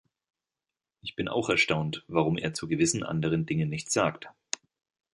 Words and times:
Ich 1.03 1.15
bin 1.15 1.27
auch 1.27 1.47
erstaunt, 1.51 2.03
warum 2.07 2.35
er 2.35 2.55
zu 2.55 2.67
gewissen 2.67 3.03
anderen 3.03 3.45
Dingen 3.45 3.69
nichts 3.69 3.93
sagt. 3.93 4.29